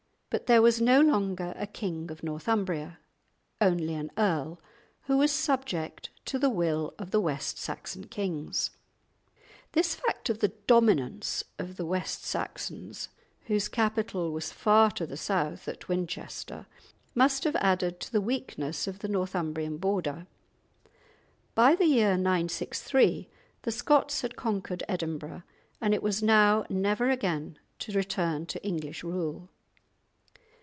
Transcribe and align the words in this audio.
But 0.33 0.45
there 0.45 0.61
was 0.61 0.79
no 0.79 1.01
longer 1.01 1.51
a 1.57 1.67
king 1.67 2.09
of 2.09 2.23
Northumbria; 2.23 2.99
only 3.59 3.95
an 3.95 4.11
earl, 4.17 4.61
who 5.01 5.17
was 5.17 5.29
subject 5.29 6.09
to 6.23 6.39
the 6.39 6.49
will 6.49 6.93
of 6.97 7.11
the 7.11 7.19
West 7.19 7.57
Saxon 7.57 8.05
kings. 8.07 8.69
This 9.73 9.93
fact 9.93 10.29
of 10.29 10.39
the 10.39 10.47
dominance 10.67 11.43
of 11.59 11.75
the 11.75 11.85
West 11.85 12.23
Saxons, 12.23 13.09
whose 13.47 13.67
capital 13.67 14.31
was 14.31 14.53
far 14.53 14.89
to 14.91 15.05
the 15.05 15.17
south 15.17 15.67
at 15.67 15.89
Winchester, 15.89 16.65
must 17.13 17.43
have 17.43 17.57
added 17.57 17.99
to 17.99 18.09
the 18.13 18.21
weakness 18.21 18.87
of 18.87 18.99
the 18.99 19.09
Northumbrian 19.09 19.75
border. 19.75 20.27
By 21.55 21.75
the 21.75 21.87
year 21.87 22.15
963 22.15 23.27
the 23.63 23.71
Scots 23.73 24.21
had 24.21 24.37
conquered 24.37 24.83
Edinburgh, 24.87 25.43
and 25.81 25.93
it 25.93 26.01
was 26.01 26.23
now 26.23 26.65
never 26.69 27.09
again 27.09 27.59
to 27.79 27.91
return 27.91 28.45
to 28.45 28.65
English 28.65 29.03
rule. 29.03 29.49